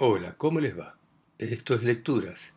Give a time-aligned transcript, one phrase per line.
[0.00, 0.96] Hola, ¿cómo les va?
[1.38, 2.52] Esto es Lecturas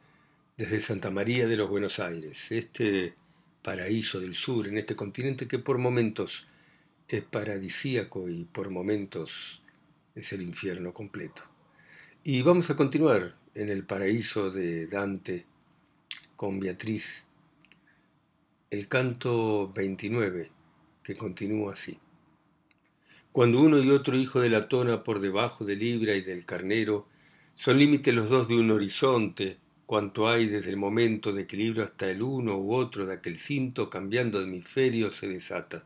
[0.58, 3.16] desde Santa María de los Buenos Aires, este
[3.64, 6.46] paraíso del sur, en este continente que por momentos
[7.08, 9.64] es paradisíaco y por momentos
[10.14, 11.42] es el infierno completo.
[12.24, 15.48] Y vamos a continuar en el paraíso de Dante
[16.36, 17.26] con Beatriz,
[18.70, 20.52] el canto 29,
[21.02, 21.98] que continúa así.
[23.32, 27.08] Cuando uno y otro hijo de la tona por debajo de Libra y del carnero
[27.62, 32.10] son límites los dos de un horizonte, cuanto hay desde el momento de equilibrio hasta
[32.10, 35.86] el uno u otro de aquel cinto cambiando hemisferio se desata.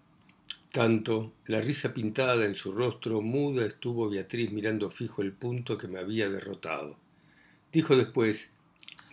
[0.71, 5.89] Tanto, la risa pintada en su rostro muda estuvo Beatriz mirando fijo el punto que
[5.89, 6.97] me había derrotado.
[7.73, 8.53] Dijo después,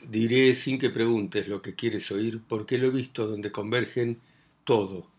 [0.09, 4.21] diré sin que preguntes lo que quieres oír, porque lo he visto donde convergen
[4.63, 5.11] todo,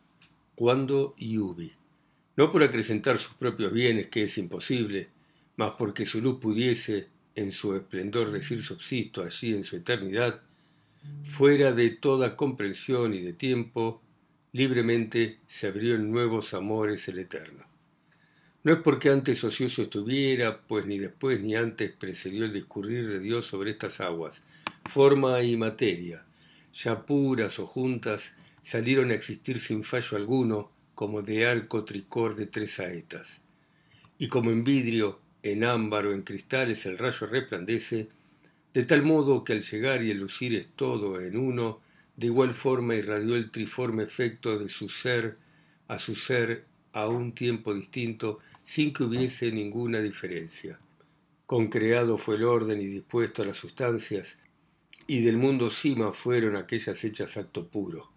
[0.56, 1.74] cuando y ubi.
[2.38, 5.10] No por acrecentar sus propios bienes, que es imposible,
[5.58, 10.42] mas porque su luz pudiese, en su esplendor decir subsisto allí en su eternidad,
[11.26, 14.02] fuera de toda comprensión y de tiempo,
[14.52, 17.66] libremente se abrió en nuevos amores el eterno.
[18.64, 23.20] No es porque antes ocioso estuviera, pues ni después ni antes precedió el discurrir de
[23.20, 24.42] Dios sobre estas aguas,
[24.86, 26.26] forma y materia,
[26.74, 32.46] ya puras o juntas, salieron a existir sin fallo alguno, como de arco tricor de
[32.46, 33.42] tres saetas.
[34.18, 38.08] Y como en vidrio, en ámbar o en cristales el rayo resplandece,
[38.74, 41.82] de tal modo que al llegar y el lucir es todo en uno,
[42.16, 45.38] de igual forma irradió el triforme efecto de su ser
[45.88, 50.80] a su ser a un tiempo distinto, sin que hubiese ninguna diferencia.
[51.46, 54.38] Concreado fue el orden y dispuesto a las sustancias,
[55.08, 58.12] y del mundo cima fueron aquellas hechas acto puro.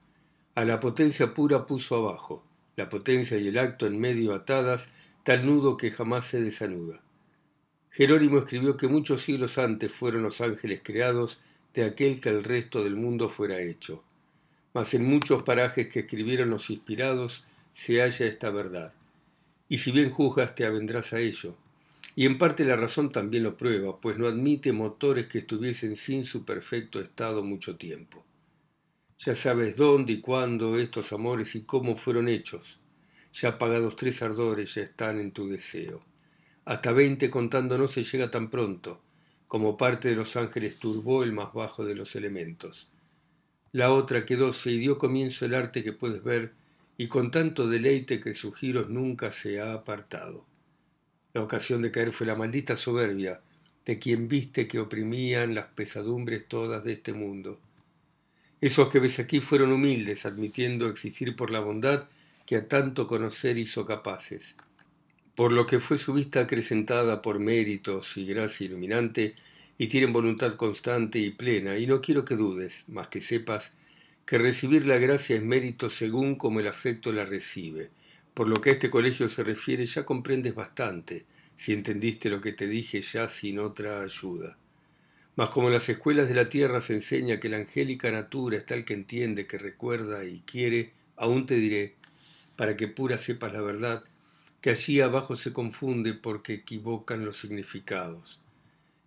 [0.55, 2.45] A la potencia pura puso abajo,
[2.77, 4.89] la potencia y el acto en medio atadas,
[5.25, 7.03] tal nudo que jamás se desanuda.
[7.97, 11.39] Jerónimo escribió que muchos siglos antes fueron los ángeles creados
[11.72, 14.05] de aquel que el resto del mundo fuera hecho.
[14.75, 18.92] Mas en muchos parajes que escribieron los inspirados se halla esta verdad.
[19.70, 21.56] Y si bien juzgas, te avendrás a ello.
[22.14, 26.24] Y en parte la razón también lo prueba, pues no admite motores que estuviesen sin
[26.24, 28.23] su perfecto estado mucho tiempo.
[29.20, 32.79] Ya sabes dónde y cuándo estos amores y cómo fueron hechos.
[33.33, 36.02] Ya apagados tres ardores ya están en tu deseo.
[36.67, 39.01] Hasta veinte contando no se llega tan pronto,
[39.47, 42.89] como parte de los ángeles turbó el más bajo de los elementos.
[43.71, 46.55] La otra quedó y dio comienzo el arte que puedes ver,
[46.99, 50.45] y con tanto deleite que sus giros nunca se ha apartado.
[51.35, 53.41] La ocasión de caer fue la maldita soberbia
[53.85, 57.61] de quien viste que oprimían las pesadumbres todas de este mundo.
[58.61, 62.09] Esos que ves aquí fueron humildes, admitiendo existir por la bondad
[62.45, 64.57] que a tanto conocer hizo capaces
[65.36, 69.35] por lo que fue su vista acrecentada por méritos y gracia iluminante,
[69.79, 73.74] y tienen voluntad constante y plena, y no quiero que dudes, más que sepas,
[74.24, 77.91] que recibir la gracia es mérito según como el afecto la recibe.
[78.33, 82.53] Por lo que a este colegio se refiere ya comprendes bastante, si entendiste lo que
[82.53, 84.57] te dije ya sin otra ayuda.
[85.36, 88.64] Mas como en las escuelas de la tierra se enseña que la angélica natura es
[88.64, 91.95] tal que entiende, que recuerda y quiere, aún te diré,
[92.57, 94.03] para que pura sepas la verdad,
[94.61, 98.40] que allí abajo se confunde porque equivocan los significados.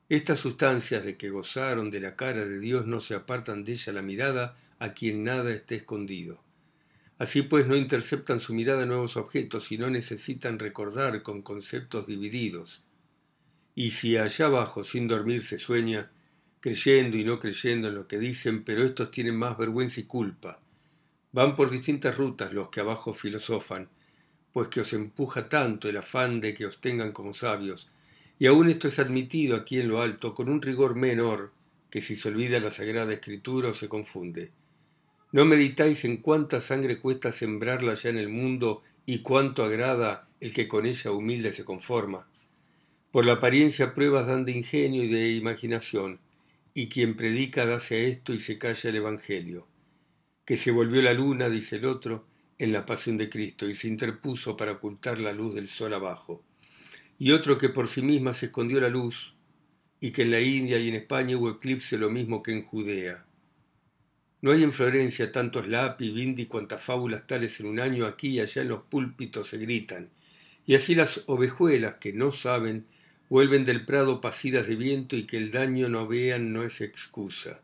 [0.09, 3.93] Estas sustancias de que gozaron de la cara de Dios no se apartan de ella
[3.93, 6.41] la mirada a quien nada esté escondido.
[7.19, 12.81] Así pues no interceptan su mirada nuevos objetos y no necesitan recordar con conceptos divididos.
[13.75, 16.11] Y si allá abajo sin dormir se sueña,
[16.59, 20.59] creyendo y no creyendo en lo que dicen, pero estos tienen más vergüenza y culpa.
[21.31, 23.89] Van por distintas rutas los que abajo filosofan,
[24.53, 27.87] pues que os empuja tanto el afán de que os tengan como sabios,
[28.39, 31.51] y aun esto es admitido aquí en lo alto con un rigor menor
[31.89, 34.51] que si se olvida la Sagrada Escritura o se confunde.
[35.31, 40.53] ¿No meditáis en cuánta sangre cuesta sembrarla ya en el mundo y cuánto agrada el
[40.53, 42.27] que con ella humilde se conforma?
[43.11, 46.19] Por la apariencia pruebas dan de ingenio y de imaginación,
[46.73, 49.67] y quien predica dase a esto y se calla el Evangelio.
[50.45, 52.25] Que se volvió la luna, dice el otro,
[52.59, 56.43] en la pasión de Cristo y se interpuso para ocultar la luz del sol abajo.
[57.17, 59.33] Y otro que por sí misma se escondió la luz
[60.01, 63.25] y que en la India y en España hubo eclipse lo mismo que en Judea.
[64.41, 68.39] No hay en Florencia tantos lápiz, bindi cuantas fábulas tales en un año aquí y
[68.39, 70.09] allá en los púlpitos se gritan.
[70.65, 72.85] Y así las ovejuelas que no saben
[73.29, 77.61] vuelven del prado pasidas de viento y que el daño no vean no es excusa.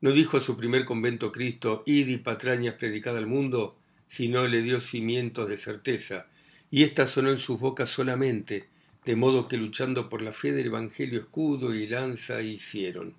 [0.00, 3.78] ¿No dijo a su primer convento Cristo, id y patrañas predicada al mundo?
[4.08, 6.26] Sino le dio cimientos de certeza,
[6.70, 8.68] y ésta sonó en sus bocas solamente,
[9.04, 13.14] de modo que luchando por la fe del Evangelio escudo y lanza hicieron.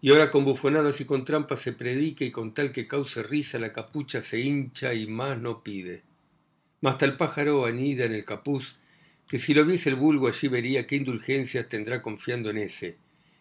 [0.00, 3.58] Y ahora con bufonadas y con trampas se predica y con tal que cause risa
[3.58, 6.02] la capucha se hincha y más no pide.
[6.80, 8.76] Mas tal pájaro anida en el capuz,
[9.26, 12.96] que si lo viese el vulgo allí vería qué indulgencias tendrá confiando en ese,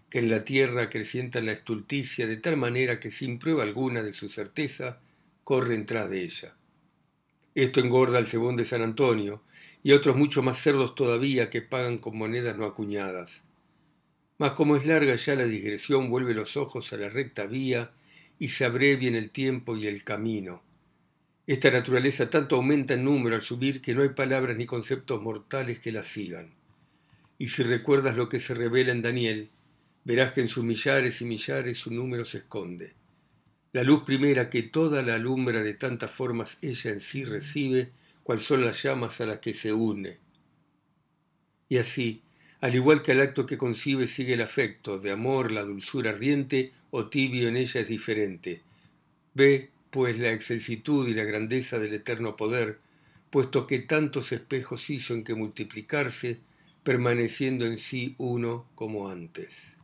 [0.09, 4.12] que en la tierra acrecienta la estulticia de tal manera que sin prueba alguna de
[4.12, 5.00] su certeza
[5.47, 6.57] corre tras de ella.
[7.55, 9.44] Esto engorda al cebón de San Antonio
[9.81, 13.45] y otros mucho más cerdos todavía que pagan con monedas no acuñadas.
[14.38, 17.91] Mas como es larga ya la digresión, vuelve los ojos a la recta vía
[18.38, 20.63] y se abrevia en el tiempo y el camino.
[21.45, 25.79] Esta naturaleza tanto aumenta en número al subir que no hay palabras ni conceptos mortales
[25.79, 26.55] que la sigan.
[27.38, 29.49] Y si recuerdas lo que se revela en Daniel,
[30.03, 32.96] verás que en sus millares y millares su número se esconde.
[33.77, 37.91] La luz primera que toda la alumbra de tantas formas ella en sí recibe,
[38.24, 40.18] cual son las llamas a las que se une.
[41.69, 42.24] Y así,
[42.59, 46.71] al igual que al acto que concibe sigue el afecto, de amor la dulzura ardiente
[46.89, 48.63] o tibio en ella es diferente.
[49.35, 52.80] Ve, pues, la excelsitud y la grandeza del eterno poder,
[53.30, 56.39] puesto que tantos espejos hizo en que multiplicarse,
[56.81, 59.75] permaneciendo en sí uno como antes.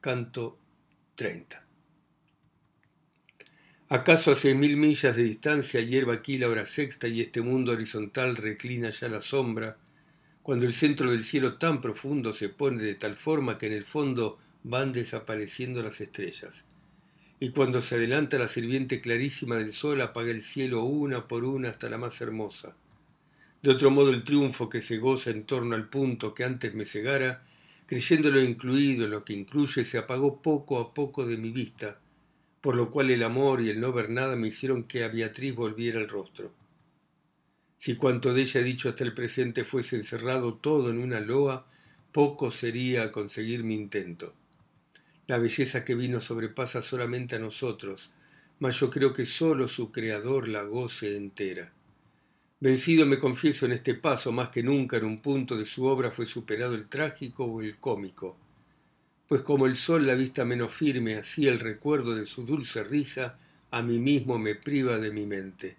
[0.00, 0.58] Canto
[1.14, 1.63] 30.
[3.90, 7.72] ¿Acaso a seis mil millas de distancia hierba aquí la hora sexta y este mundo
[7.72, 9.76] horizontal reclina ya la sombra,
[10.42, 13.84] cuando el centro del cielo tan profundo se pone de tal forma que en el
[13.84, 16.64] fondo van desapareciendo las estrellas.
[17.38, 21.68] Y cuando se adelanta la sirviente clarísima del sol apaga el cielo una por una
[21.68, 22.74] hasta la más hermosa.
[23.62, 26.86] De otro modo el triunfo que se goza en torno al punto que antes me
[26.86, 27.42] cegara,
[27.84, 32.00] creyéndolo incluido en lo que incluye, se apagó poco a poco de mi vista,
[32.64, 35.54] por lo cual el amor y el no ver nada me hicieron que a Beatriz
[35.54, 36.50] volviera el rostro.
[37.76, 41.68] Si cuanto de ella dicho hasta el presente fuese encerrado todo en una loa,
[42.10, 44.32] poco sería conseguir mi intento.
[45.26, 48.12] La belleza que vino sobrepasa solamente a nosotros,
[48.60, 51.70] mas yo creo que sólo su creador la goce entera.
[52.60, 56.10] Vencido me confieso en este paso, más que nunca en un punto de su obra
[56.10, 58.38] fue superado el trágico o el cómico,
[59.28, 63.38] pues como el sol la vista menos firme, así el recuerdo de su dulce risa
[63.70, 65.76] a mí mismo me priva de mi mente.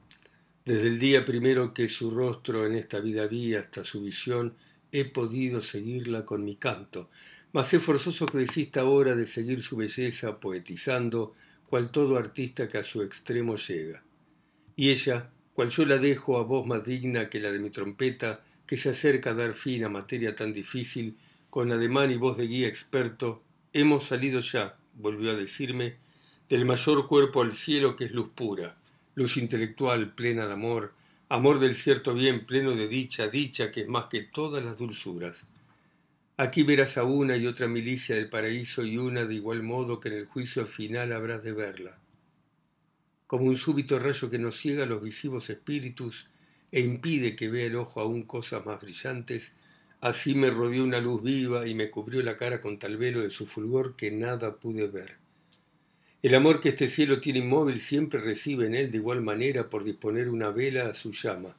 [0.65, 4.55] Desde el día primero que su rostro en esta vida vi hasta su visión,
[4.91, 7.09] he podido seguirla con mi canto,
[7.53, 11.33] mas es forzoso que desista ahora de seguir su belleza poetizando,
[11.69, 14.03] cual todo artista que a su extremo llega.
[14.75, 18.43] Y ella, cual yo la dejo a voz más digna que la de mi trompeta,
[18.65, 21.15] que se acerca a dar fin a materia tan difícil,
[21.55, 23.41] con ademán y voz de guía experto,
[23.71, 25.95] hemos salido ya, volvió a decirme,
[26.49, 28.75] del mayor cuerpo al cielo que es luz pura,
[29.13, 30.91] luz intelectual plena de amor,
[31.29, 35.45] amor del cierto bien pleno de dicha, dicha que es más que todas las dulzuras.
[36.35, 40.09] Aquí verás a una y otra milicia del paraíso y una de igual modo que
[40.09, 41.97] en el juicio final habrás de verla.
[43.27, 46.27] Como un súbito rayo que nos ciega los visivos espíritus
[46.73, 49.53] e impide que vea el ojo aún cosas más brillantes,
[50.01, 53.29] así me rodeó una luz viva y me cubrió la cara con tal velo de
[53.29, 55.15] su fulgor que nada pude ver.
[56.23, 59.83] El amor que este cielo tiene inmóvil siempre recibe en él de igual manera por
[59.83, 61.55] disponer una vela a su llama.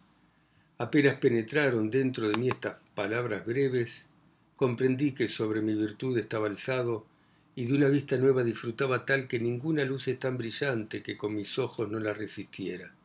[0.79, 4.09] Apenas penetraron dentro de mí estas palabras breves,
[4.57, 7.07] comprendí que sobre mi virtud estaba alzado
[7.55, 11.35] y de una vista nueva disfrutaba tal que ninguna luz es tan brillante que con
[11.35, 12.96] mis ojos no la resistiera.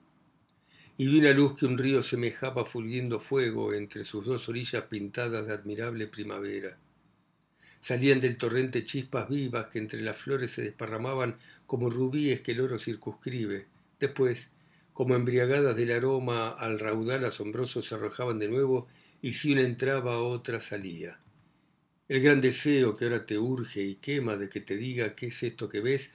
[0.98, 5.48] Y vi una luz que un río semejaba fulgiendo fuego entre sus dos orillas pintadas
[5.48, 6.78] de admirable primavera.
[7.80, 12.62] Salían del torrente chispas vivas que entre las flores se desparramaban como rubíes que el
[12.62, 13.66] oro circunscribe.
[14.00, 14.52] Después,
[14.94, 18.88] como embriagadas del aroma al raudal asombroso, se arrojaban de nuevo
[19.22, 21.20] y si una entraba, otra salía.
[22.08, 25.42] El gran deseo que ahora te urge y quema de que te diga qué es
[25.44, 26.12] esto que ves,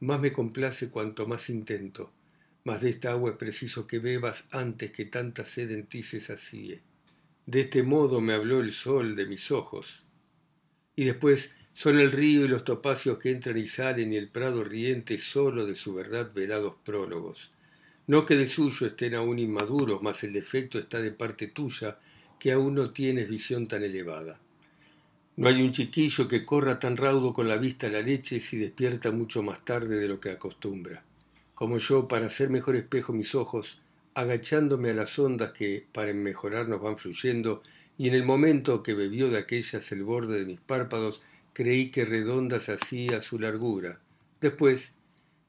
[0.00, 2.12] más me complace cuanto más intento.
[2.64, 6.20] Mas de esta agua es preciso que bebas antes que tanta sed en ti se.
[7.46, 10.02] De este modo me habló el sol de mis ojos,
[10.94, 14.62] y después son el río y los topacios que entran y salen y el prado
[14.62, 17.50] riente solo de su verdad velados prólogos.
[18.06, 21.98] No que de suyo estén aún inmaduros, mas el defecto está de parte tuya,
[22.38, 24.40] que aún no tienes visión tan elevada.
[25.36, 28.58] No hay un chiquillo que corra tan raudo con la vista a la leche si
[28.58, 31.02] despierta mucho más tarde de lo que acostumbra.
[31.62, 33.78] Como yo, para hacer mejor espejo mis ojos,
[34.14, 37.62] agachándome a las ondas que, para mejorarnos van fluyendo,
[37.96, 42.04] y en el momento que bebió de aquellas el borde de mis párpados, creí que
[42.04, 44.00] redondas hacía su largura.
[44.40, 44.94] Después,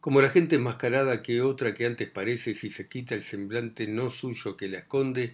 [0.01, 4.11] como la gente enmascarada que otra que antes parece si se quita el semblante no
[4.11, 5.33] suyo que la esconde,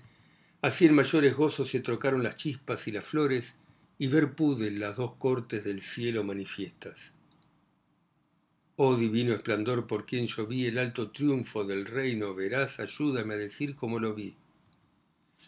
[0.62, 3.58] Así en mayores gozos se trocaron las chispas y las flores,
[3.98, 7.19] y ver pude las dos cortes del cielo manifiestas.
[8.82, 13.38] Oh divino esplendor por quien yo vi el alto triunfo del reino, verás, ayúdame a
[13.38, 14.38] decir cómo lo vi.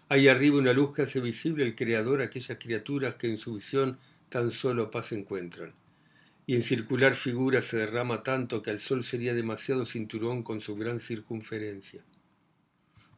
[0.10, 3.54] Hay arriba una luz que hace visible el Creador a aquellas criaturas que en su
[3.54, 3.98] visión
[4.28, 5.72] tan solo paz encuentran.
[6.46, 10.76] Y en circular figura se derrama tanto que al sol sería demasiado cinturón con su
[10.76, 12.04] gran circunferencia.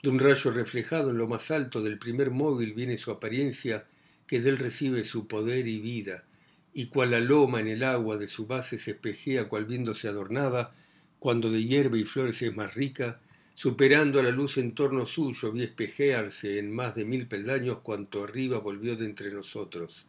[0.04, 3.88] De un rayo reflejado en lo más alto del primer móvil viene su apariencia,
[4.28, 6.24] que de él recibe su poder y vida,
[6.74, 10.74] y cual la loma en el agua de su base se espejea cual viéndose adornada,
[11.20, 13.22] cuando de hierba y flores es más rica,
[13.54, 18.24] superando a la luz en torno suyo vi espejearse en más de mil peldaños cuanto
[18.24, 20.06] arriba volvió de entre nosotros.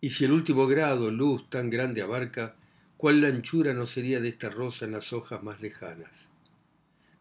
[0.00, 2.56] Y si el último grado luz tan grande abarca,
[2.98, 6.28] cuál la anchura no sería de esta rosa en las hojas más lejanas.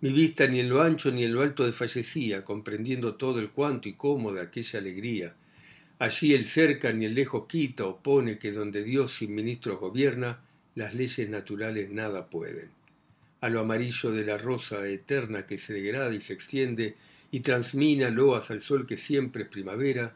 [0.02, 3.88] Mi vista ni en lo ancho ni en lo alto desfallecía, comprendiendo todo el cuanto
[3.88, 5.34] y cómo de aquella alegría,
[6.04, 10.42] Allí el cerca ni el lejos quita o pone que donde Dios sin ministros gobierna,
[10.76, 12.72] las leyes naturales nada pueden.
[13.40, 16.96] A lo amarillo de la rosa eterna que se degrada y se extiende
[17.32, 20.14] y transmina loas al sol que siempre es primavera,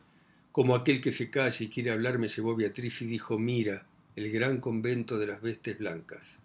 [0.51, 3.85] como aquel que se calla y quiere hablar me llevó Beatriz y dijo, mira,
[4.17, 6.39] el gran convento de las vestes blancas.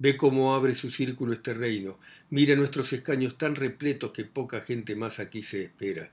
[0.00, 4.96] Ve cómo abre su círculo este reino, mira nuestros escaños tan repletos que poca gente
[4.96, 6.10] más aquí se espera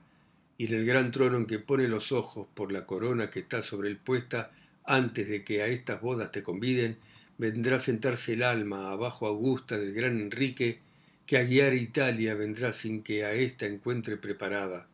[0.58, 3.62] y en el gran trono en que pone los ojos por la corona que está
[3.62, 4.50] sobre él puesta,
[4.84, 6.96] antes de que a estas bodas te conviden,
[7.38, 10.78] vendrá a sentarse el alma abajo augusta del gran Enrique,
[11.26, 14.88] que a guiar Italia vendrá sin que a ésta encuentre preparada.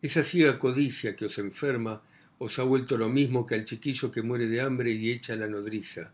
[0.00, 2.00] Esa ciega codicia que os enferma
[2.38, 5.48] os ha vuelto lo mismo que al chiquillo que muere de hambre y echa la
[5.48, 6.12] nodriza.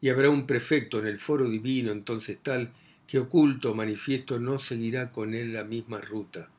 [0.00, 2.72] Y habrá un prefecto en el foro divino entonces tal
[3.06, 6.50] que oculto manifiesto no seguirá con él la misma ruta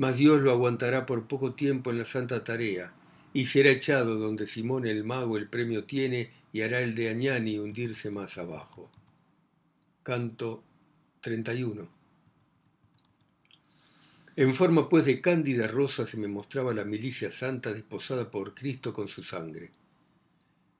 [0.00, 2.90] mas Dios lo aguantará por poco tiempo en la santa tarea,
[3.34, 7.58] y será echado donde Simón el mago el premio tiene y hará el de Añani
[7.58, 8.90] hundirse más abajo.
[10.02, 10.64] Canto
[11.20, 11.86] 31.
[14.36, 18.94] En forma pues de cándida rosa se me mostraba la milicia santa desposada por Cristo
[18.94, 19.70] con su sangre.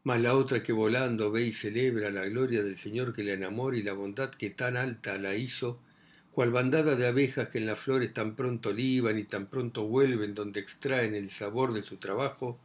[0.02, 3.76] Mas la otra que volando ve y celebra la gloria del Señor que la enamora
[3.76, 5.78] y la bondad que tan alta la hizo,
[6.32, 10.34] cual bandada de abejas que en las flores tan pronto liban y tan pronto vuelven
[10.34, 12.58] donde extraen el sabor de su trabajo,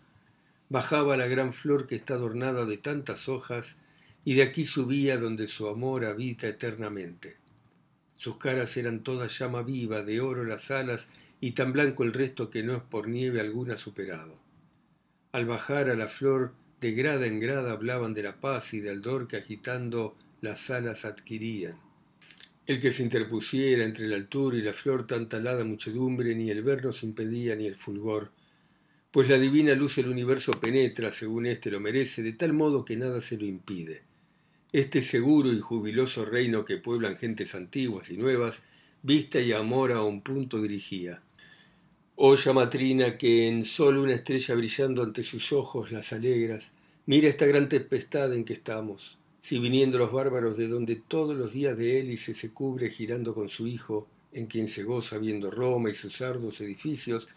[0.70, 3.78] bajaba la gran flor que está adornada de tantas hojas
[4.24, 7.38] y de aquí subía donde su amor habita eternamente.
[8.18, 11.08] Sus caras eran todas llama viva, de oro las alas
[11.42, 14.38] y tan blanco el resto que no es por nieve alguna superado.
[15.32, 19.02] Al bajar a la flor, de grada en grada hablaban de la paz y del
[19.02, 21.85] dor que agitando las alas adquirían.
[22.68, 26.64] El que se interpusiera entre la altura y la flor tan talada muchedumbre, ni el
[26.64, 28.32] ver nos impedía ni el fulgor,
[29.12, 32.98] pues la divina luz del universo penetra, según éste lo merece, de tal modo que
[32.98, 34.02] nada se lo impide.
[34.72, 38.64] Este seguro y jubiloso reino que pueblan gentes antiguas y nuevas,
[39.04, 41.22] vista y amor a un punto dirigía.
[42.16, 46.72] Oh llamatrina que en solo una estrella brillando ante sus ojos las alegras,
[47.06, 51.54] mira esta gran tempestad en que estamos si viniendo los bárbaros de donde todos los
[51.54, 55.92] días de hélice se cubre girando con su hijo, en quien se goza viendo Roma
[55.92, 57.28] y sus arduos edificios,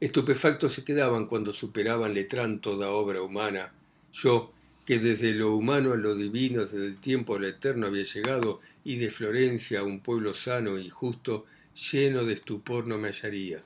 [0.00, 3.72] estupefactos se quedaban cuando superaban letrán toda obra humana.
[4.12, 4.50] Yo,
[4.84, 8.60] que desde lo humano a lo divino, desde el tiempo a lo eterno había llegado,
[8.82, 11.46] y de Florencia a un pueblo sano y justo,
[11.92, 13.62] lleno de estupor no me hallaría.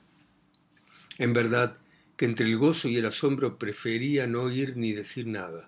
[1.17, 1.79] En verdad,
[2.15, 5.67] que entre el gozo y el asombro prefería no oír ni decir nada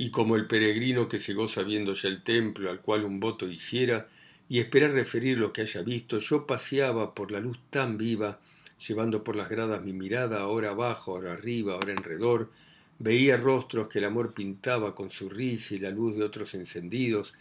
[0.00, 3.46] y como el peregrino que se goza viendo ya el templo al cual un voto
[3.46, 4.08] hiciera,
[4.48, 8.40] y esperar referir lo que haya visto, yo paseaba por la luz tan viva,
[8.88, 12.50] llevando por las gradas mi mirada, ahora abajo, ahora arriba, ahora enredor,
[12.98, 17.34] veía rostros que el amor pintaba con su risa y la luz de otros encendidos,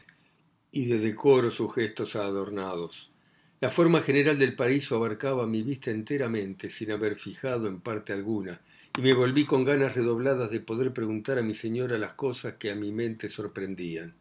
[0.69, 3.08] y de decoro sus gestos adornados.
[3.61, 8.61] La forma general del paraíso abarcaba mi vista enteramente, sin haber fijado en parte alguna,
[8.97, 12.71] y me volví con ganas redobladas de poder preguntar a mi señora las cosas que
[12.71, 14.13] a mi mente sorprendían.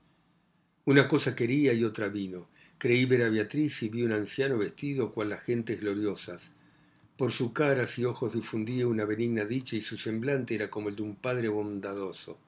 [0.86, 2.48] Una cosa quería y otra vino.
[2.78, 6.50] Creí ver a Beatriz y vi un anciano vestido cual las gentes gloriosas.
[7.16, 10.96] Por su caras y ojos difundía una benigna dicha y su semblante era como el
[10.96, 12.38] de un padre bondadoso.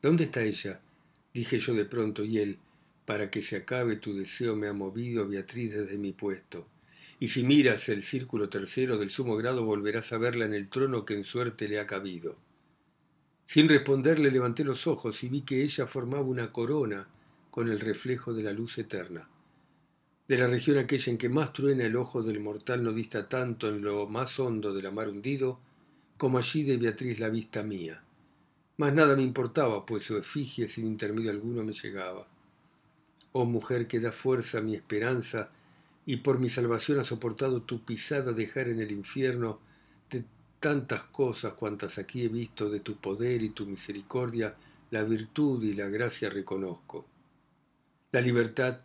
[0.00, 0.80] ¿Dónde está ella?
[1.32, 2.58] dije yo de pronto, y él,
[3.10, 6.68] para que se acabe tu deseo me ha movido Beatriz desde mi puesto
[7.18, 11.04] y si miras el círculo tercero del sumo grado volverás a verla en el trono
[11.04, 12.36] que en suerte le ha cabido.
[13.42, 17.08] Sin responderle levanté los ojos y vi que ella formaba una corona
[17.50, 19.28] con el reflejo de la luz eterna.
[20.28, 23.68] de la región aquella en que más truena el ojo del mortal no dista tanto
[23.68, 25.58] en lo más hondo del mar hundido,
[26.16, 28.04] como allí de Beatriz la vista mía.
[28.76, 32.29] Mas nada me importaba, pues su efigie sin intermedio alguno me llegaba.
[33.32, 35.50] Oh mujer que da fuerza a mi esperanza,
[36.06, 39.60] y por mi salvación ha soportado tu pisada dejar en el infierno
[40.10, 40.24] de
[40.58, 44.56] tantas cosas cuantas aquí he visto de tu poder y tu misericordia,
[44.90, 47.06] la virtud y la gracia reconozco.
[48.12, 48.80] La libertad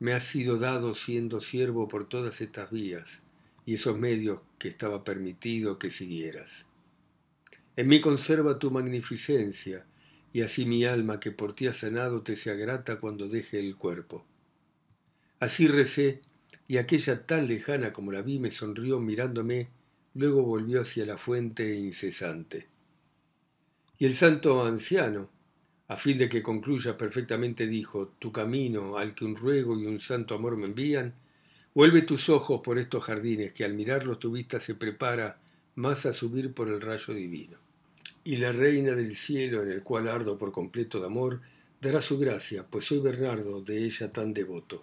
[0.00, 3.22] me ha sido dado siendo siervo por todas estas vías
[3.64, 6.66] y esos medios que estaba permitido que siguieras.
[7.76, 9.86] En mí conserva tu magnificencia,
[10.34, 13.76] y así mi alma que por ti ha sanado te sea grata cuando deje el
[13.76, 14.26] cuerpo.
[15.38, 16.22] Así recé,
[16.66, 19.68] y aquella tan lejana como la vi me sonrió mirándome,
[20.12, 22.66] luego volvió hacia la fuente incesante.
[23.96, 25.30] Y el santo anciano,
[25.86, 30.00] a fin de que concluya perfectamente, dijo, tu camino al que un ruego y un
[30.00, 31.14] santo amor me envían,
[31.74, 35.38] vuelve tus ojos por estos jardines, que al mirarlos tu vista se prepara
[35.76, 37.63] más a subir por el rayo divino.
[38.26, 41.42] Y la reina del cielo, en el cual ardo por completo de amor,
[41.80, 44.82] dará su gracia, pues soy Bernardo, de ella tan devoto.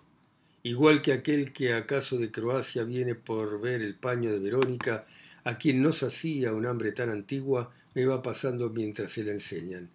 [0.61, 5.07] Igual que aquel que acaso de Croacia viene por ver el paño de Verónica,
[5.43, 9.89] a quien no sacía un hambre tan antigua, me va pasando mientras se la enseñan.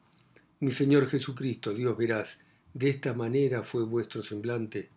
[0.59, 2.41] Mi Señor Jesucristo, Dios verás,
[2.75, 4.91] de esta manera fue vuestro semblante.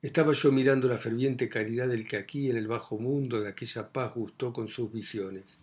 [0.00, 3.90] Estaba yo mirando la ferviente caridad del que aquí en el bajo mundo de aquella
[3.92, 5.58] paz gustó con sus visiones.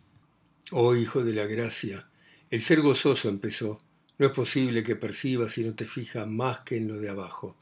[0.73, 2.07] Oh Hijo de la Gracia,
[2.49, 3.81] el ser gozoso empezó.
[4.17, 7.57] No es posible que percibas si no te fijas más que en lo de abajo.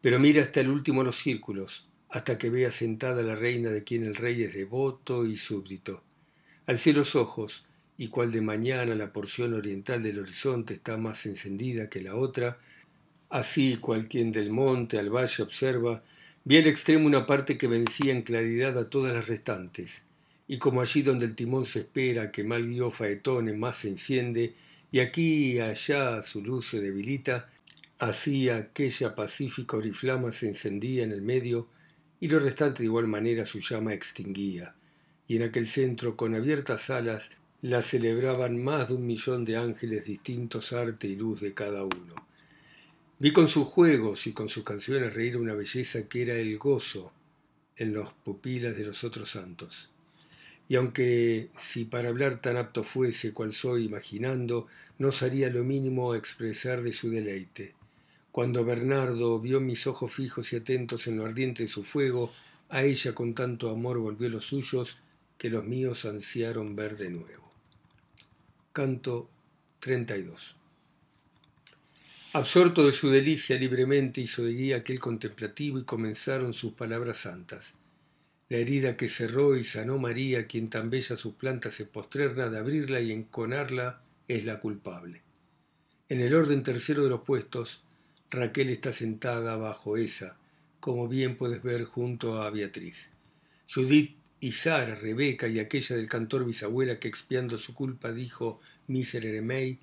[0.00, 4.04] Pero mira hasta el último los círculos, hasta que veas sentada la reina de quien
[4.04, 6.04] el rey es devoto y súbdito.
[6.66, 7.64] Alcé los ojos,
[7.98, 12.60] y cual de mañana la porción oriental del horizonte está más encendida que la otra,
[13.28, 16.04] así cual quien del monte al valle observa,
[16.44, 20.04] vi al extremo una parte que vencía en claridad a todas las restantes,
[20.48, 24.54] y como allí donde el timón se espera que mal guió faetone más se enciende,
[24.90, 27.48] y aquí y allá su luz se debilita,
[27.98, 31.68] así aquella pacífica oriflama se encendía en el medio,
[32.20, 34.74] y lo restante de igual manera su llama extinguía,
[35.26, 37.30] y en aquel centro con abiertas alas
[37.62, 42.26] la celebraban más de un millón de ángeles distintos arte y luz de cada uno.
[43.20, 47.12] Vi con sus juegos y con sus canciones reír una belleza que era el gozo
[47.76, 49.91] en los pupilas de los otros santos.
[50.72, 56.14] Y aunque si para hablar tan apto fuese cual soy imaginando, no sería lo mínimo
[56.14, 57.74] expresar de su deleite.
[58.30, 62.32] Cuando Bernardo vio mis ojos fijos y atentos en lo ardiente de su fuego,
[62.70, 64.96] a ella con tanto amor volvió los suyos
[65.36, 67.50] que los míos ansiaron ver de nuevo.
[68.72, 69.28] Canto
[69.78, 70.56] 32.
[72.32, 77.74] Absorto de su delicia libremente hizo de guía aquel contemplativo y comenzaron sus palabras santas.
[78.52, 82.58] La herida que cerró y sanó María, quien tan bella sus plantas se posterna de
[82.58, 85.22] abrirla y enconarla, es la culpable.
[86.10, 87.82] En el orden tercero de los puestos,
[88.30, 90.36] Raquel está sentada bajo esa,
[90.80, 93.08] como bien puedes ver junto a Beatriz.
[93.72, 99.40] Judith y Sara, Rebeca y aquella del cantor bisabuela que expiando su culpa dijo miserere
[99.40, 99.78] mei,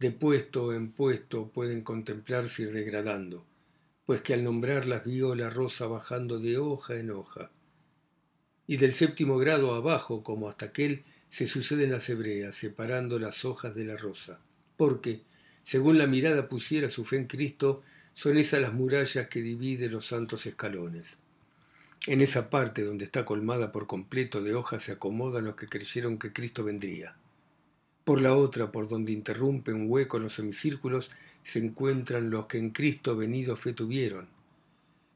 [0.00, 3.44] de puesto en puesto pueden contemplarse ir degradando,
[4.06, 7.50] pues que al nombrarlas vio la rosa bajando de hoja en hoja.
[8.68, 13.74] Y del séptimo grado abajo, como hasta aquel, se suceden las hebreas, separando las hojas
[13.74, 14.38] de la rosa,
[14.76, 15.22] porque,
[15.64, 17.82] según la mirada pusiera su fe en Cristo,
[18.14, 21.18] son esas las murallas que dividen los santos escalones.
[22.06, 26.18] En esa parte donde está colmada por completo de hojas se acomodan los que creyeron
[26.18, 27.16] que Cristo vendría.
[28.04, 31.10] Por la otra, por donde interrumpe un hueco los semicírculos,
[31.42, 34.28] se encuentran los que en Cristo venido fe tuvieron.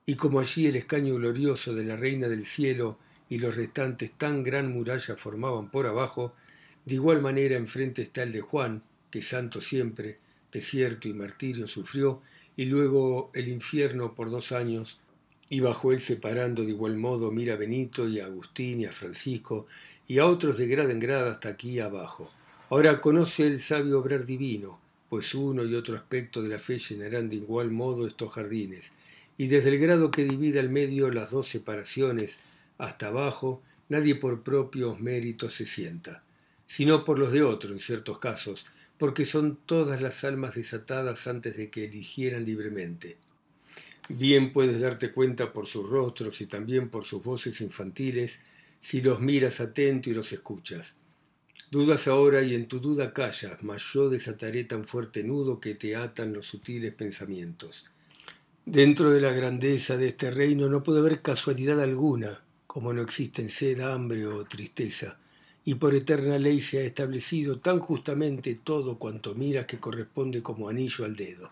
[0.05, 2.99] Y como allí el escaño glorioso de la Reina del Cielo
[3.33, 6.35] y los restantes tan gran muralla formaban por abajo,
[6.85, 10.19] de igual manera enfrente está el de Juan, que santo siempre,
[10.53, 12.21] desierto y martirio sufrió,
[12.59, 15.01] y luego el infierno por dos años,
[15.49, 18.93] y bajo él separando de igual modo mira a Benito y a Agustín y a
[18.93, 19.65] Francisco
[20.07, 22.31] y a otros de grada en grada hasta aquí abajo.
[22.69, 27.31] Ahora conoce el sabio obrar divino, pues uno y otro aspecto de la fe llenarán
[27.31, 28.93] de igual modo estos jardines,
[29.39, 32.39] y desde el grado que divide al medio las dos separaciones
[32.79, 36.23] hasta abajo, nadie por propios méritos se sienta,
[36.67, 38.67] sino por los de otro en ciertos casos,
[38.99, 43.17] porque son todas las almas desatadas antes de que eligieran libremente.
[44.09, 48.41] Bien puedes darte cuenta por sus rostros y también por sus voces infantiles
[48.81, 50.97] si los miras atento y los escuchas.
[51.71, 55.97] Dudas ahora y en tu duda callas, mas yo desataré tan fuerte nudo que te
[55.97, 57.85] atan los sutiles pensamientos.
[58.67, 63.51] Dentro de la grandeza de este reino no puede haber casualidad alguna, como no existen
[63.51, 65.19] sed, hambre o tristeza,
[65.63, 70.71] y por eterna ley se ha establecido tan justamente todo cuanto miras que corresponde como
[70.71, 71.51] anillo al dedo.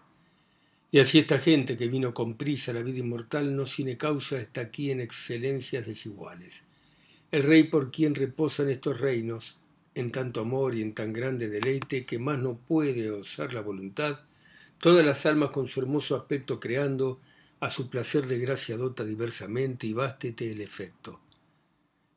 [0.90, 4.40] Y así esta gente que vino con prisa a la vida inmortal no sin causa
[4.40, 6.64] está aquí en excelencias desiguales.
[7.30, 9.58] El rey por quien reposan estos reinos,
[9.94, 14.20] en tanto amor y en tan grande deleite que más no puede osar la voluntad,
[14.78, 17.20] todas las almas con su hermoso aspecto creando,
[17.60, 21.20] a su placer de gracia dota diversamente y bástete el efecto.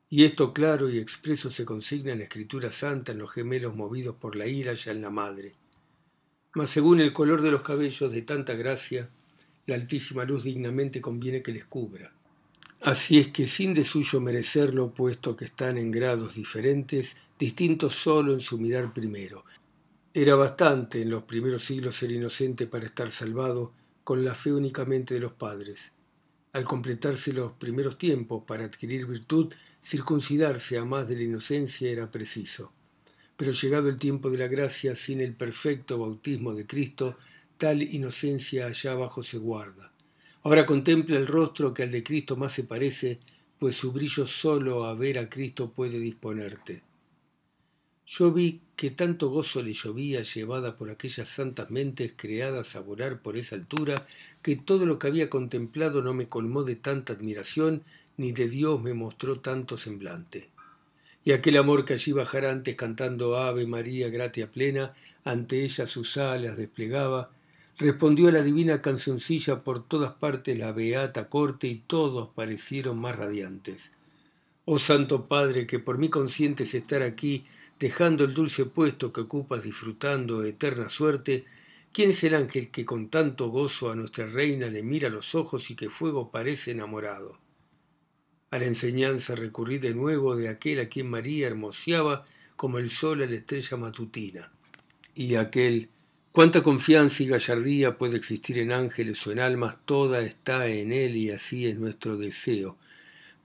[0.08, 4.16] Y esto claro y expreso se consigna en la escritura santa en los gemelos movidos
[4.16, 5.52] por la ira ya en la madre.
[6.54, 9.10] Mas según el color de los cabellos de tanta gracia,
[9.66, 12.12] la altísima luz dignamente conviene que les cubra.
[12.80, 18.32] Así es que sin de suyo merecerlo, puesto que están en grados diferentes, distintos solo
[18.32, 19.44] en su mirar primero,
[20.12, 23.72] era bastante en los primeros siglos ser inocente para estar salvado
[24.04, 25.92] con la fe únicamente de los padres.
[26.52, 32.10] Al completarse los primeros tiempos para adquirir virtud, circuncidarse a más de la inocencia era
[32.10, 32.72] preciso.
[33.36, 37.18] Pero llegado el tiempo de la gracia, sin el perfecto bautismo de Cristo,
[37.56, 39.92] tal inocencia allá abajo se guarda.
[40.42, 43.18] Ahora contempla el rostro que al de Cristo más se parece,
[43.58, 46.82] pues su brillo solo a ver a Cristo puede disponerte.
[48.06, 53.20] Yo vi que tanto gozo le llovía llevada por aquellas santas mentes creadas a volar
[53.20, 54.06] por esa altura,
[54.42, 57.82] que todo lo que había contemplado no me colmó de tanta admiración,
[58.16, 60.48] ni de Dios me mostró tanto semblante.
[61.24, 64.92] Y aquel amor que allí bajara antes cantando Ave María gratia plena,
[65.24, 67.30] ante ella sus alas desplegaba,
[67.78, 73.16] respondió a la divina cancioncilla por todas partes la beata corte y todos parecieron más
[73.16, 73.92] radiantes.
[74.66, 77.44] Oh Santo Padre, que por mí consientes estar aquí,
[77.78, 81.44] dejando el dulce puesto que ocupas disfrutando eterna suerte,
[81.92, 85.70] ¿quién es el ángel que con tanto gozo a nuestra reina le mira los ojos
[85.70, 87.38] y que fuego parece enamorado?
[88.50, 92.24] A la enseñanza recurrí de nuevo de aquel a quien María hermoseaba
[92.56, 94.52] como el sol a la estrella matutina.
[95.16, 95.88] Y aquel,
[96.30, 101.16] cuánta confianza y gallardía puede existir en ángeles o en almas, toda está en él
[101.16, 102.76] y así es nuestro deseo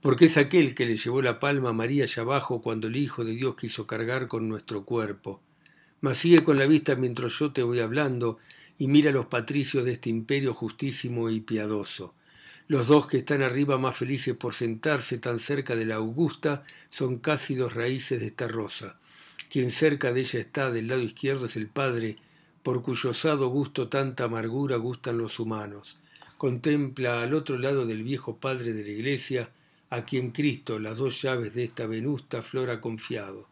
[0.00, 3.24] porque es aquel que le llevó la palma a María allá abajo cuando el Hijo
[3.24, 5.40] de Dios quiso cargar con nuestro cuerpo.
[6.00, 8.38] Mas sigue con la vista mientras yo te voy hablando
[8.78, 12.14] y mira los patricios de este imperio justísimo y piadoso.
[12.66, 17.18] Los dos que están arriba más felices por sentarse tan cerca de la Augusta son
[17.18, 18.96] casi dos raíces de esta rosa.
[19.50, 22.16] Quien cerca de ella está del lado izquierdo es el Padre,
[22.62, 25.98] por cuyo osado gusto tanta amargura gustan los humanos.
[26.38, 29.50] Contempla al otro lado del viejo Padre de la Iglesia,
[29.90, 33.48] a quien Cristo las dos llaves de esta venusta flor ha confiado,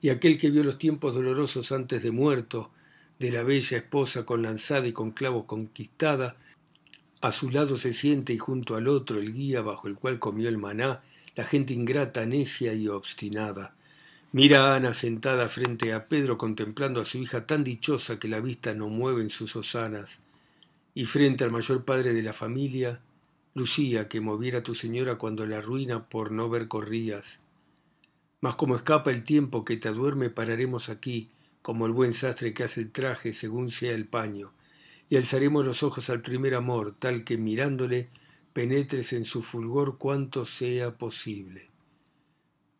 [0.00, 2.70] y aquel que vio los tiempos dolorosos antes de muerto,
[3.18, 6.36] de la bella esposa con lanzada y con clavos conquistada,
[7.20, 10.48] a su lado se siente y junto al otro el guía bajo el cual comió
[10.48, 11.00] el maná,
[11.34, 13.74] la gente ingrata, necia y obstinada.
[14.32, 18.40] Mira a Ana sentada frente a Pedro contemplando a su hija tan dichosa que la
[18.40, 20.20] vista no mueve en sus osanas,
[20.94, 23.00] y frente al mayor padre de la familia,
[23.58, 27.40] Lucía, que moviera tu señora cuando la ruina por no ver corrías.
[28.40, 31.28] Mas como escapa el tiempo que te duerme, pararemos aquí,
[31.60, 34.52] como el buen sastre que hace el traje según sea el paño,
[35.10, 38.08] y alzaremos los ojos al primer amor, tal que mirándole
[38.52, 41.68] penetres en su fulgor cuanto sea posible.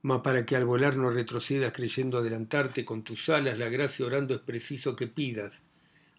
[0.02, 4.34] Mas para que al volar no retrocedas creyendo adelantarte con tus alas, la gracia orando
[4.34, 5.60] es preciso que pidas,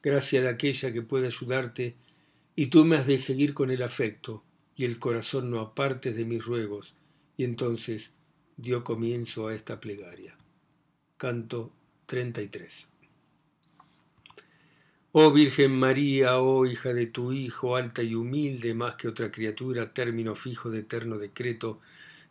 [0.03, 1.95] gracia de aquella que puede ayudarte,
[2.57, 4.43] y tú me has de seguir con el afecto,
[4.79, 6.95] y el corazón no apartes de mis ruegos.
[7.35, 8.13] Y entonces
[8.55, 10.37] dio comienzo a esta plegaria.
[11.17, 11.73] Canto
[12.05, 12.87] 33.
[15.11, 19.93] Oh Virgen María, oh hija de tu Hijo, alta y humilde, más que otra criatura,
[19.93, 21.81] término fijo de eterno decreto,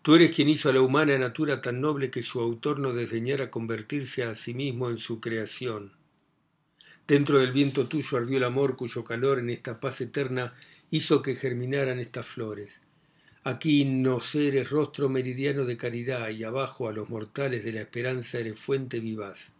[0.01, 3.51] tú eres quien hizo a la humana natura tan noble que su autor no desdeñara
[3.51, 5.93] convertirse a sí mismo en su creación.
[7.07, 10.55] Dentro del viento tuyo ardió el amor cuyo calor en esta paz eterna
[10.91, 12.81] hizo que germinaran estas flores.
[13.45, 18.39] Aquí no eres rostro meridiano de caridad y abajo a los mortales de la esperanza
[18.39, 19.53] eres fuente vivaz.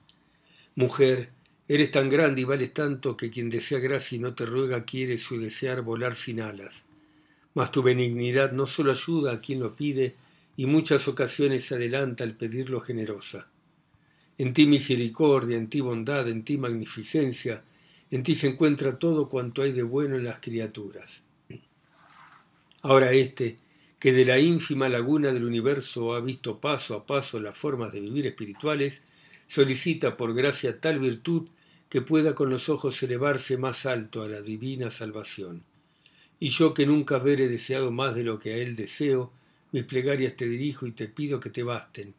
[0.75, 1.31] Mujer,
[1.69, 5.19] eres tan grande y vales tanto que quien desea gracia y no te ruega quiere
[5.19, 6.85] su desear volar sin alas.
[7.55, 10.15] Mas tu benignidad no solo ayuda a quien lo pide,
[10.57, 13.49] y muchas ocasiones adelanta al pedirlo generosa.
[14.39, 17.63] En ti misericordia, en ti bondad, en ti magnificencia,
[18.11, 21.23] en ti se encuentra todo cuanto hay de bueno en las criaturas.
[22.83, 23.57] Ahora éste,
[23.99, 28.01] que de la ínfima laguna del universo ha visto paso a paso las formas de
[28.01, 29.03] vivir espirituales,
[29.47, 31.49] solicita por gracia tal virtud
[31.89, 35.65] que pueda con los ojos elevarse más alto a la divina salvación.
[36.39, 39.33] Y yo que nunca haberé deseado más de lo que a él deseo,
[39.73, 42.15] mis plegarias te dirijo y te pido que te basten,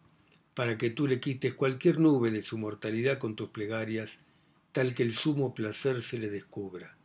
[0.54, 4.20] para que tú le quites cualquier nube de su mortalidad con tus plegarias,
[4.72, 6.96] tal que el sumo placer se le descubra.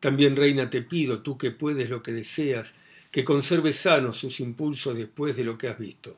[0.00, 2.74] También, reina, te pido, tú que puedes lo que deseas,
[3.10, 6.16] que conserves sanos sus impulsos después de lo que has visto.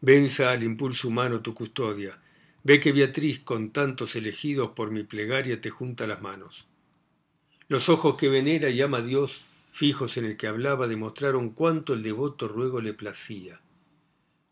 [0.00, 2.18] Venza al impulso humano tu custodia.
[2.64, 6.66] Ve que Beatriz, con tantos elegidos por mi plegaria, te junta las manos.
[7.68, 11.94] Los ojos que venera y ama a Dios, fijos en el que hablaba, demostraron cuánto
[11.94, 13.60] el devoto ruego le placía.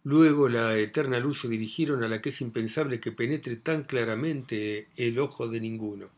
[0.08, 4.88] Luego la eterna luz se dirigieron a la que es impensable que penetre tan claramente
[4.96, 6.08] el ojo de ninguno.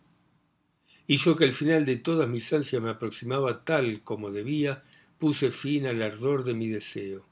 [1.09, 4.85] Y yo que al final de todas mis ansias me aproximaba tal como debía,
[5.19, 7.27] puse fin al ardor de mi deseo.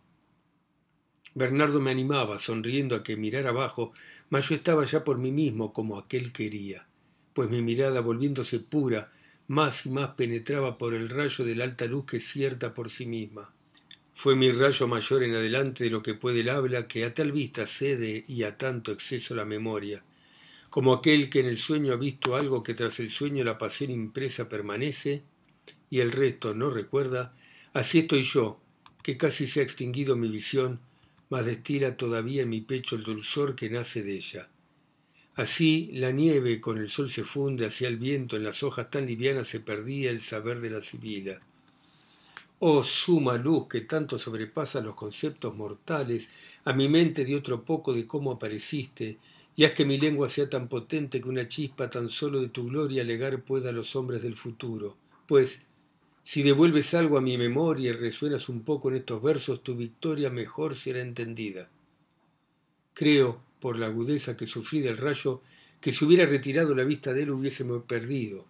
[1.33, 3.93] Bernardo me animaba, sonriendo a que mirara abajo,
[4.29, 6.89] mas yo estaba ya por mí mismo como aquel quería,
[7.35, 9.13] pues mi mirada, volviéndose pura,
[9.47, 13.07] más y más penetraba por el rayo de la alta luz que cierta por sí
[13.07, 13.55] misma.
[14.21, 17.31] Fue mi rayo mayor en adelante de lo que puede el habla, que a tal
[17.31, 20.03] vista cede y a tanto exceso la memoria,
[20.71, 23.93] como aquel que en el sueño ha visto algo que tras el sueño la pasión
[23.93, 25.23] impresa permanece
[25.89, 27.33] y el resto no recuerda,
[27.73, 28.61] así estoy yo,
[29.05, 30.81] que casi se ha extinguido mi visión,
[31.31, 34.51] mas destila todavía en mi pecho el dulzor que nace de ella.
[35.37, 39.07] Así la nieve con el sol se funde, hacia el viento en las hojas tan
[39.07, 41.41] livianas se perdía el saber de la sibila.
[42.61, 46.29] Oh suma luz que tanto sobrepasa los conceptos mortales,
[46.65, 49.19] a mi mente de otro poco de cómo apareciste,
[49.55, 52.67] y haz que mi lengua sea tan potente que una chispa tan solo de tu
[52.67, 54.97] gloria legar pueda a los hombres del futuro.
[55.27, 55.61] Pues,
[56.23, 60.29] si devuelves algo a mi memoria y resuenas un poco en estos versos, tu victoria
[60.29, 61.71] mejor será entendida.
[62.93, 65.43] Creo, por la agudeza que sufrí del rayo,
[65.81, 68.47] que si hubiera retirado la vista de él hubiésemos perdido.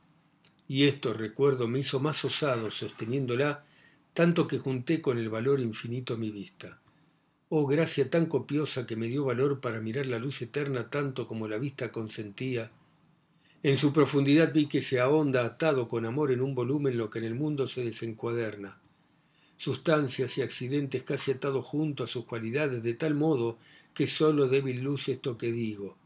[0.67, 3.65] Y esto, recuerdo, me hizo más osado, sosteniéndola,
[4.15, 6.81] tanto que junté con el valor infinito mi vista.
[7.49, 11.49] Oh gracia tan copiosa que me dio valor para mirar la luz eterna tanto como
[11.49, 12.71] la vista consentía,
[13.65, 17.19] en su profundidad vi que se ahonda atado con amor en un volumen lo que
[17.19, 18.79] en el mundo se desencuaderna.
[19.57, 23.59] Sustancias y accidentes casi atados junto a sus cualidades, de tal modo
[23.95, 25.97] que sólo débil luz esto que digo.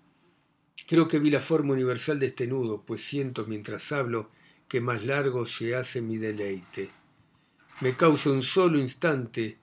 [0.89, 4.31] Creo que vi la forma universal de este nudo, pues siento mientras hablo
[4.67, 6.91] que más largo se hace mi deleite.
[7.83, 9.59] Me causa un solo instante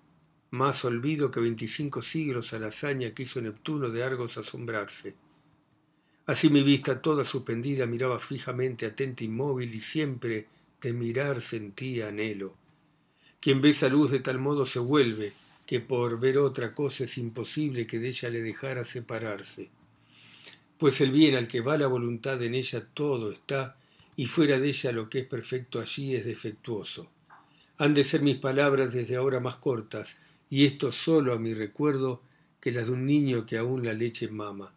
[0.51, 5.15] más olvido que veinticinco siglos a la hazaña que hizo Neptuno de Argos asombrarse.
[6.25, 10.47] Así mi vista toda suspendida miraba fijamente, atenta, inmóvil, y siempre
[10.82, 12.55] de mirar sentía anhelo.
[13.39, 15.32] Quien ve esa luz de tal modo se vuelve,
[15.65, 19.69] que por ver otra cosa es imposible que de ella le dejara separarse.
[20.77, 23.77] Pues el bien al que va la voluntad en ella todo está,
[24.17, 27.10] y fuera de ella lo que es perfecto allí es defectuoso.
[27.79, 32.21] Han de ser mis palabras desde ahora más cortas, y esto solo a mi recuerdo
[32.61, 34.75] que las de un niño que aún la leche mama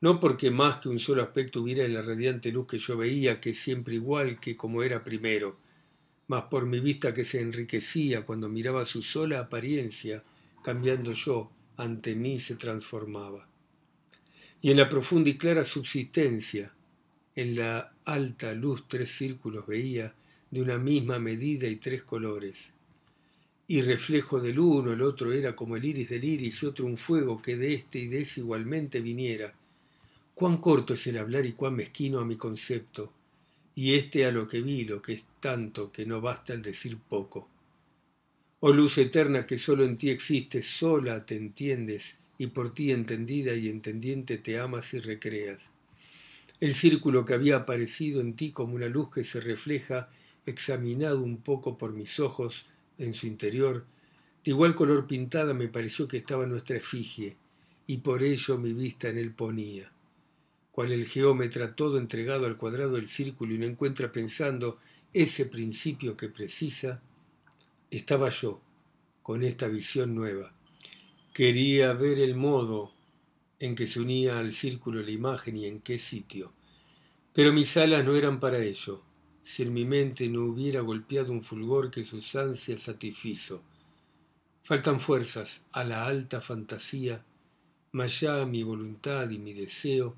[0.00, 3.40] no porque más que un solo aspecto hubiera en la radiante luz que yo veía,
[3.40, 5.56] que siempre igual que como era primero,
[6.28, 10.22] mas por mi vista que se enriquecía cuando miraba su sola apariencia,
[10.62, 13.48] cambiando yo, ante mí se transformaba.
[14.60, 16.72] Y en la profunda y clara subsistencia,
[17.34, 20.14] en la alta luz tres círculos veía,
[20.56, 22.72] de una misma medida y tres colores.
[23.68, 26.96] Y reflejo del uno, el otro era como el iris del iris y otro un
[26.96, 29.54] fuego que de este y de ese igualmente viniera,
[30.32, 33.12] Cuán corto es el hablar y cuán mezquino a mi concepto,
[33.74, 36.96] y este a lo que vi, lo que es tanto que no basta el decir
[36.98, 37.48] poco.
[38.60, 43.54] Oh luz eterna que solo en ti existes, sola te entiendes, y por ti entendida
[43.54, 45.70] y entendiente te amas y recreas.
[46.60, 50.10] El círculo que había aparecido en ti como una luz que se refleja,
[50.46, 52.66] examinado un poco por mis ojos
[52.98, 53.84] en su interior,
[54.44, 57.36] de igual color pintada me pareció que estaba nuestra efigie,
[57.86, 59.92] y por ello mi vista en él ponía
[60.76, 64.78] cual el geómetra todo entregado al cuadrado del círculo y no encuentra pensando
[65.14, 67.00] ese principio que precisa,
[67.90, 68.60] estaba yo
[69.22, 70.52] con esta visión nueva.
[71.32, 72.92] Quería ver el modo
[73.58, 76.52] en que se unía al círculo la imagen y en qué sitio.
[77.32, 79.02] Pero mis alas no eran para ello,
[79.46, 83.62] si en mi mente no hubiera golpeado un fulgor que sus ansias satisfizo.
[84.64, 87.24] Faltan fuerzas a la alta fantasía,
[87.92, 90.16] mas ya mi voluntad y mi deseo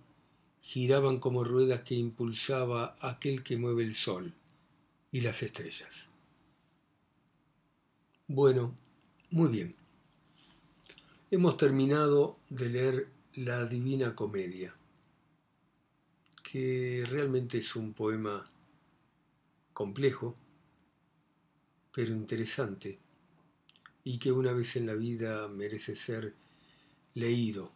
[0.62, 4.33] giraban como ruedas que impulsaba aquel que mueve el sol
[5.12, 6.09] y las estrellas.
[8.29, 8.75] Bueno,
[9.31, 9.77] muy bien.
[11.31, 14.75] Hemos terminado de leer la Divina Comedia,
[16.43, 18.43] que realmente es un poema
[19.79, 20.37] complejo,
[21.93, 22.99] pero interesante,
[24.03, 26.35] y que una vez en la vida merece ser
[27.14, 27.71] leído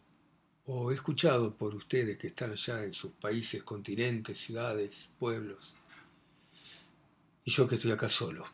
[0.66, 5.76] o escuchado por ustedes que están allá en sus países, continentes, ciudades, pueblos,
[7.44, 8.46] y yo que estoy acá solo,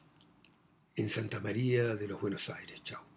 [0.94, 2.82] en Santa María de los Buenos Aires.
[2.82, 3.07] Chao.